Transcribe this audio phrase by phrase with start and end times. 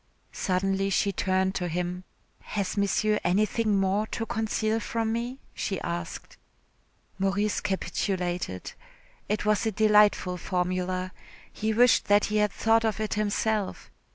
[0.33, 2.05] Suddenly she turned to him.
[2.39, 6.37] "Has Monsieur anything more to conceal from me?" she asked.
[7.19, 8.73] Maurice capitulated.
[9.29, 11.11] It was a delightful formula.
[11.53, 13.91] He wished that he had thought of it himself.